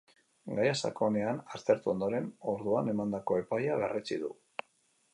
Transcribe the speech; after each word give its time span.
Gaia 0.59 0.71
sakonean 0.87 1.43
aztertu 1.59 1.93
ondoren, 1.95 2.31
orduan 2.55 2.93
emandako 2.97 3.41
epaia 3.45 3.81
berretsi 3.85 4.23
du. 4.27 4.37